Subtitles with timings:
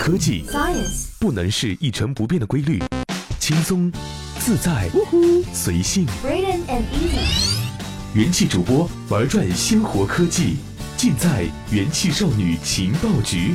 [0.00, 2.82] 科技 Science 不能是一成不变的规律，
[3.38, 3.92] 轻松、
[4.38, 4.88] 自在、
[5.52, 6.06] 随性。
[6.24, 7.58] Braden and Easy
[8.14, 10.56] 元气主播玩转鲜活科技，
[10.96, 13.54] 尽在元气少女情报局。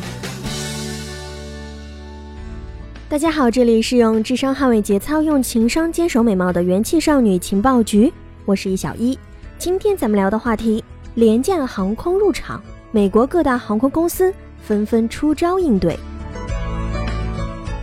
[3.10, 8.14] 大家好，这里是用智商捍卫节操，用情商坚守美貌的元气少女情报局，
[8.46, 9.18] 我是易小一。
[9.58, 10.84] 今天咱们聊的话题：
[11.16, 14.32] 廉价航空入场，美国各大航空公司
[14.62, 15.98] 纷纷出招应对。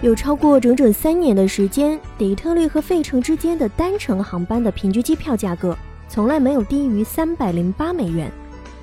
[0.03, 5.77] 有超过整整三年的时间，底特律和费城之间的单程航班的平均机票价格
[6.09, 8.29] 从来没有低于三百零八美元，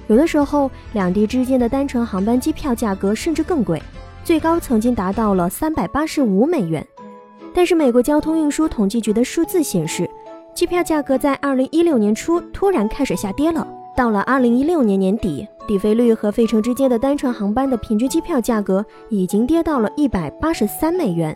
[0.07, 3.81] 有的时候两地之间的单程航班机票价格甚至更贵。
[4.23, 6.87] 最高曾经达到了三百八十五美元，
[7.53, 10.09] 但是美国交通运输统计局的数字显示，
[10.55, 13.67] 机票价格在二零一六年初突然开始下跌了。
[13.93, 21.35] 到了二零一六年年底，底菲律和费城之间的单程航班的平均机票价格已经跌到了一百八十三美元。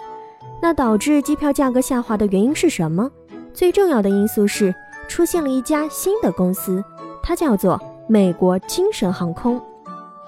[0.60, 3.08] 那导致机票价格下滑的原因是什么？
[3.54, 4.74] 最重要的因素是
[5.08, 6.84] 出现了一家新的公司，
[7.22, 9.62] 它叫做美国精神航空。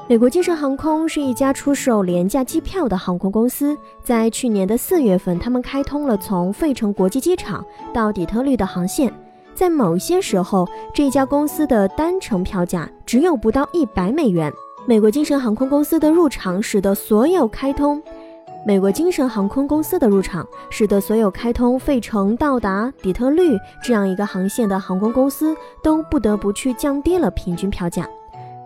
[0.08, 3.76] 美国精神航空是一家出售廉价机票的航空公司。
[4.04, 9.12] 在去年的四月份，他们开通了从费城国际机场到底特律的航线。
[9.56, 14.52] 在某些时候，这家公司的单程票价只有不到一百美元。
[14.86, 18.00] 美国精神航空公司的入场，使得所有开通
[18.68, 28.08] 美国精神航空公司的入场，使得所有开通费城到达底特律这样一个航线的航空公司都不得不去降低了平均票价。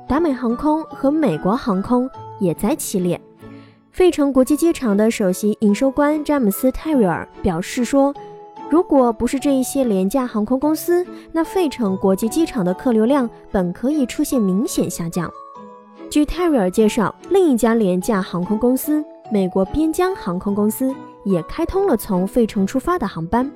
[0.08, 3.22] 达美航空和美国航空也在其列。
[3.92, 8.14] 费城国际机场的首席营收官詹姆斯·泰瑞尔表示说
[8.70, 15.30] ：“如果不是这一些廉价航空公司，那费城国际机场的客流量本可以出现明显下降。”
[16.10, 23.50] 据泰瑞尔介绍，另一家廉价航空公司——美国边疆航空公司也开通了从费城出发的航班。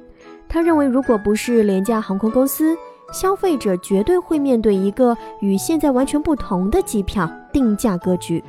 [0.47, 2.75] 他认为，如果不是廉价航空公司，
[3.11, 8.43] 消费者绝对会面对一个与现在完全不同的机票定价格局。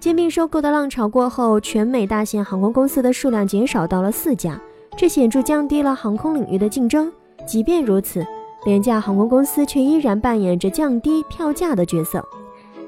[0.00, 4.58] 兼并收购的浪潮过后，全美大型航空公司的数量减少到了四家，
[4.98, 7.10] 这显著降低了航空领域的竞争。
[7.46, 8.26] 即便如此，
[8.64, 12.20] 廉价航空公司却依然扮演着降低票价的角色。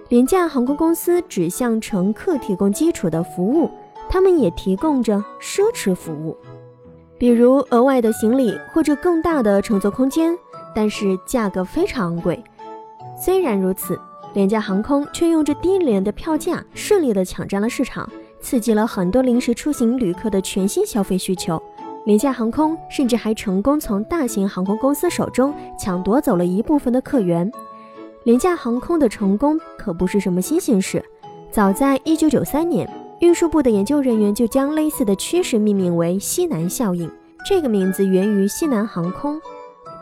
[0.08, 3.70] 廉价航空公司只向乘客提供基础的服务，
[4.08, 6.36] 他们也提供着奢侈服务，
[7.16, 10.36] 比如额外的行李或者更大的乘坐空间。
[10.74, 12.42] 但是价格非常昂贵。
[13.16, 13.96] 虽然如此，
[14.34, 18.08] 廉价航空却用着低廉的票价顺利地抢占了市场，
[18.40, 21.60] 刺激了很多临时出行旅客的全新消费需求。
[22.06, 27.50] 廉价航空甚至还成功从大型航空公司手中抢夺走了一部分的客源。
[28.24, 31.04] 廉价航空的成功可不是什么新鲜事，
[31.50, 32.90] 早在1993年，
[33.20, 37.10] 运输部的研究人员就将类似的趋势命名为“西南效应”。
[37.46, 39.40] 这个名字源于西南航空。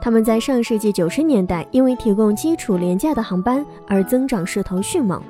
[0.01, 5.21] 他们在上世纪九十年代因为提供基础廉价的航班而增长势头迅猛。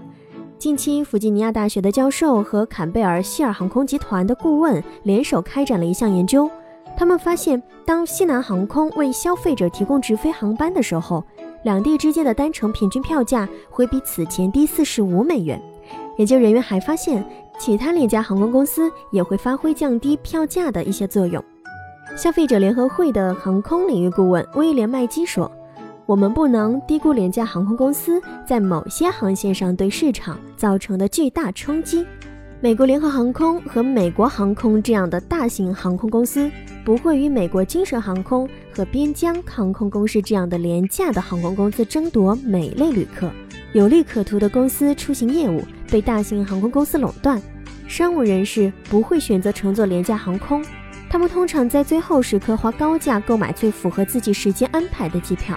[0.58, 6.50] 近期，弗吉尼亚大学的教授和坎贝尔希尔航空集团的顾问联手开展了一项研究。
[6.98, 11.24] 他们发现，当西南航空为消费者提供直飞航班的时候，
[11.62, 15.62] 两地之间的单程平均票价会比此前低四十五美元。
[16.16, 17.24] 研究人员还发现，
[17.56, 21.40] 其他两家航空公司也会发挥降低票价的一些作用。
[22.16, 25.48] 消费者联合会的航空领域顾问威廉麦基说
[26.04, 32.04] ：“我们不能低估廉价航空公司在某些航线上对市场造成的巨大冲击。
[32.60, 36.50] 美国联合航空和美国航空这样的大型航空公司
[36.84, 43.30] 不会与美国精神航空和边疆航空公司这样的廉价的航空公司争夺每类旅客。
[43.74, 47.40] 有利可图的公司出行业务被大型航空公司垄断，
[47.86, 50.60] 商务人士不会选择乘坐廉价航空。”
[51.08, 55.56] 他们通常在最后时刻花高价购买最符合自己时间安排的机票。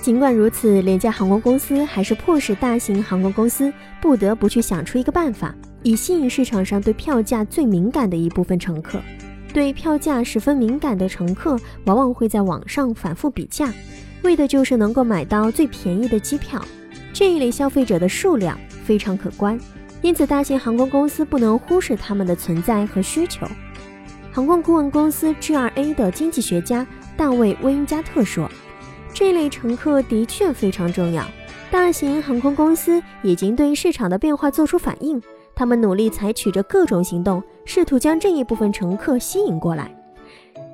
[0.00, 9.00] 尽管如此，廉价航空公司还是迫使大型航空公司不得不去想出一个办法，以吸引市场上对票价最敏感的一部分乘客。
[9.52, 13.72] 对票价十分敏感的乘客，往往会在网上反复比价，
[14.22, 16.62] 为的就是能够买到最便宜的机票。
[17.12, 19.58] 这一类消费者的数量非常可观，
[20.02, 23.46] 因此大型航空公司不能忽视他们的存在和需求。
[24.30, 26.86] 航空顾问公司 GRA 的经济学家
[27.16, 28.48] 大卫·威因加特说
[29.12, 31.24] ：“这类乘客的确非常重要。
[31.70, 35.20] 大型航空公司已经对市场的变化做出反应，
[35.58, 39.92] 他们努力采取着各种行动，试图将这一部分乘客吸引过来。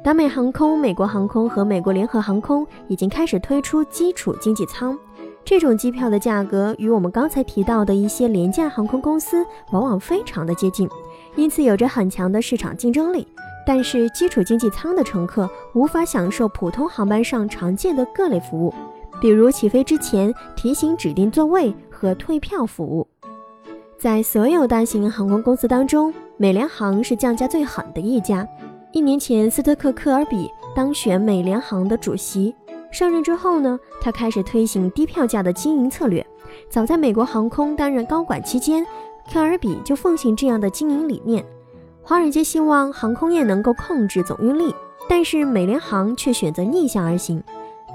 [0.02, 4.94] 达美航空、美国航空和美国联合航空已经开始推出基础经济舱。
[5.42, 10.86] 这种机票的价格与我们刚才提到的一些廉价航空公司往往非常的接近。
[11.34, 13.26] 因此有着很强的市场竞争力。
[13.66, 18.74] 但是基础经济舱的乘客无法享受普通航班上常见的各类服务，
[19.18, 23.08] 比如起飞之前提醒指定座位和退票服务。
[24.04, 28.46] 在所有大型航空公司当中，美联航是降价最狠的一家。
[28.92, 32.54] 一年前，斯特克·科尔比当选美联航的主席。
[32.92, 36.22] 上任之后呢，他开始推行低票价的经营策略。
[36.68, 38.84] 早在美国航空担任高管期间，
[39.32, 41.42] 科尔比就奉行这样的经营理念。
[42.02, 44.74] 华尔街希望航空业能够控制总运力，
[45.08, 47.42] 但是美联航却选择逆向而行。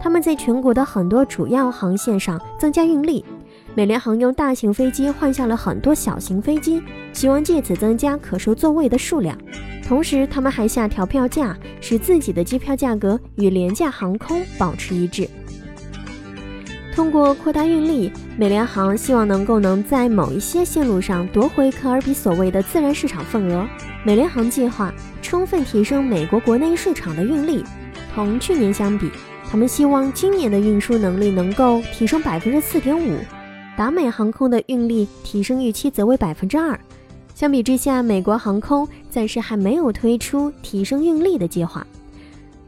[0.02, 3.24] 他们在全国的很多主要航线上增加运力。
[3.76, 6.82] 美联航用大型飞机换下了很多小型飞机，
[7.14, 9.38] 希望借此增加可售座位的数量。
[9.88, 15.28] 同时，他们还下调票价，使自己的机票价格与廉价航空保持一致。
[16.94, 23.66] 通过扩大运力，美联航希望能够能在某一些线路上夺回科尔比所谓的自然市场份额。
[24.04, 27.64] 美联航计划充分提升美国国内市场的运力。
[28.14, 29.10] 同去年相比，
[29.50, 33.20] 他们希望今年的运输能力能够提升百分之四点五。
[33.80, 36.78] 达美航空的运力提升预期则为百分之二。
[37.34, 41.88] 相比之下，美国航空暂时还没有推出提升运力的计划。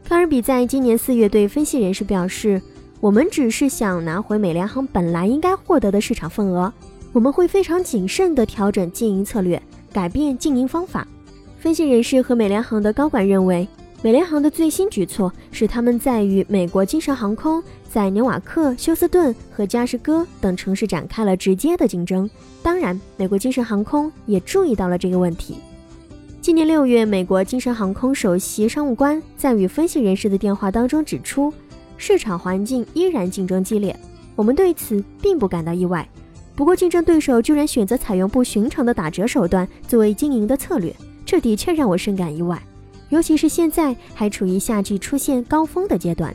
[0.08, 2.58] 科尔比在今年四月对分析人士表示
[2.98, 6.72] ：“我们只是想拿回美联航本来应该获得的市场份额，
[7.12, 9.62] 我们会非常谨慎地调整经营策略，
[9.92, 11.06] 改变经营方法。”
[11.60, 13.68] 分析人士和美联航的高管认为，
[14.04, 17.62] 美联航的最新举措是他们在与美国精神航空。
[17.88, 22.28] 在纽瓦克、休斯顿和加士哥等城市展开了直接的竞争。
[22.62, 25.58] 当然，美国精神航空也注意到了这个问题。
[26.40, 31.52] 今年六月，美国精神航空首席商务官在与分析人士的电话当中指出，
[31.98, 33.94] 市场环境依然竞争激烈，
[34.34, 36.08] 我们对此并不感到意外。
[36.56, 40.96] 不过，竞争对手居然选择采用不寻常的打折手段作为经营的策略，
[41.26, 42.60] 这的确让我深感意外，
[43.12, 46.34] 尤其是现在还处于夏季出现高峰的阶段。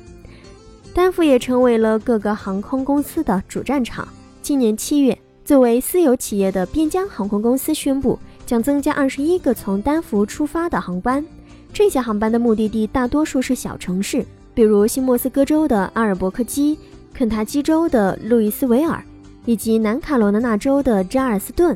[0.94, 4.08] 丹佛也成为了各个航空公司的主战场。
[4.44, 11.26] 今年七月，作为私有企业的边疆航空公司宣布，将增加二十一个从丹佛出发的航班。
[11.74, 14.24] 这些航班的目的地大多数是小城市，
[14.54, 16.78] 比如新墨西哥州的阿尔伯克基、
[17.12, 19.04] 肯塔基州的路易斯维尔
[19.46, 21.76] 以及南卡罗来纳州的扎尔斯顿。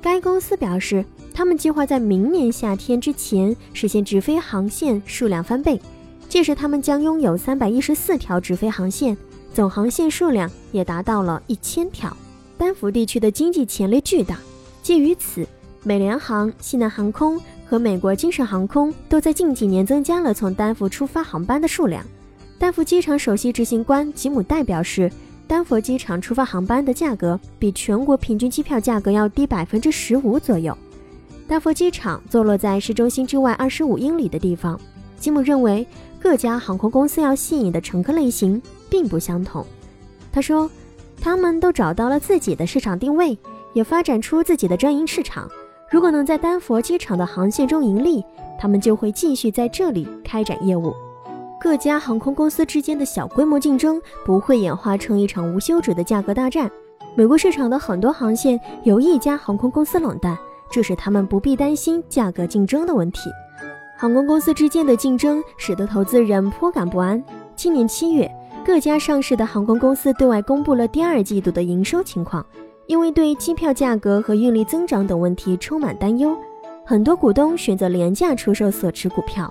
[0.00, 1.04] 该公司表示，
[1.36, 5.78] 他们计划在明年夏天之前实现直飞航线数量翻倍。
[6.30, 9.14] 届时，他们将拥有三百一十四条直飞航线，
[9.52, 12.16] 总航线数量也达到了一千条。
[12.56, 14.38] 丹佛地区的经济潜力巨大，
[14.82, 15.46] 基于此，
[15.82, 22.02] 美联航、西南航空和美国精神航空都在近几年增加了从丹佛出发航班的数量。
[22.58, 25.12] 丹佛机场首席执行官吉姆代表示，
[25.46, 30.74] 丹佛机场出发航班的价格比全国平均机票价格要低百分之十五左右。
[31.46, 34.78] 丹佛机场坐落在市中心之外二十五英里的地方。
[35.18, 35.86] 吉姆认为。
[36.18, 38.60] 各家航空公司要吸引的乘客类型
[38.90, 39.64] 并不相同，
[40.32, 40.68] 他说，
[41.20, 43.38] 他们都找到了自己的市场定位，
[43.74, 45.48] 也发展出自己的专营市场。
[45.88, 48.24] 如果能在丹佛机场的航线中盈利，
[48.58, 50.92] 他们就会继续在这里开展业务。
[51.60, 56.68] 各家航空公司之间的小规模竞争不会演化成一场无休止的价格大战。
[57.14, 60.36] 美国市场的很多航线由一家航空公司垄断，
[60.70, 63.30] 这使他们不必担心价格竞争的问题。
[63.98, 67.22] 航空公司之间的竞争使得投资人颇感不安。
[67.54, 68.30] 今年七月，
[68.64, 72.44] 各家上市的航空公司对外公布了第二季度的营收情况，
[72.86, 76.36] 因为对机票价格和运力增长等问题充满担忧，
[76.84, 79.50] 很多股东选择廉价出售所持股票。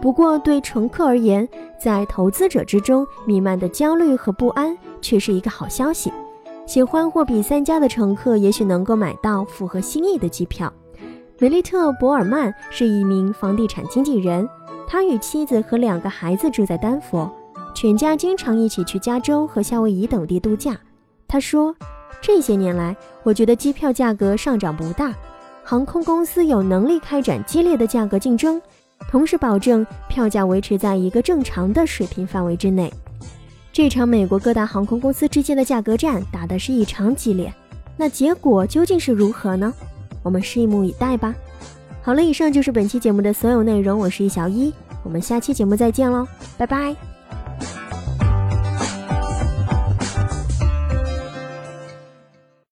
[0.00, 1.46] 不过，对乘客而言，
[1.78, 6.10] 在投资者之中弥漫的焦虑和不安却是一个好消息。
[6.72, 10.72] 喜欢货比三家的乘客也许能够买到符合心意的机票。
[11.38, 14.48] 梅利特·博尔曼是一名房地产经纪人，
[14.86, 17.30] 他与妻子和两个孩子住在丹佛，
[17.74, 20.74] 全家经常一起去加州和夏威夷等地度假。
[21.28, 21.76] 他说
[22.22, 25.12] ：“这些年来，我觉得机票价格上涨不大，
[25.62, 28.58] 航空公司有能力开展激烈的价格竞争，
[29.10, 32.90] 同时保证票价维持在一个正常的水平范围之内。
[33.72, 37.52] 这场美国各大航空公司之间的价格战打的是异常激烈，
[37.96, 39.72] 那结果究竟是如何呢？”
[40.22, 41.34] 我们拭目以待吧。
[42.02, 43.98] 好了，以上就是本期节目的所有内容。
[43.98, 46.26] 我是易小一，我们下期节目再见喽，
[46.58, 47.11] 拜拜。